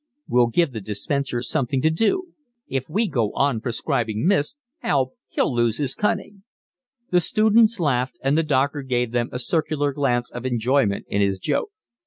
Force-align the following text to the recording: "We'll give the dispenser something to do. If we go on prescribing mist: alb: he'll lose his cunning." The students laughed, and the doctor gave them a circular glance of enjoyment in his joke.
"We'll 0.27 0.47
give 0.47 0.71
the 0.73 0.81
dispenser 0.81 1.43
something 1.43 1.79
to 1.83 1.91
do. 1.91 2.29
If 2.65 2.89
we 2.89 3.07
go 3.07 3.31
on 3.33 3.61
prescribing 3.61 4.25
mist: 4.25 4.57
alb: 4.83 5.09
he'll 5.27 5.53
lose 5.53 5.77
his 5.77 5.93
cunning." 5.93 6.41
The 7.11 7.21
students 7.21 7.79
laughed, 7.79 8.17
and 8.23 8.35
the 8.35 8.41
doctor 8.41 8.81
gave 8.81 9.11
them 9.11 9.29
a 9.31 9.37
circular 9.37 9.93
glance 9.93 10.31
of 10.31 10.43
enjoyment 10.43 11.05
in 11.07 11.21
his 11.21 11.37
joke. 11.37 11.69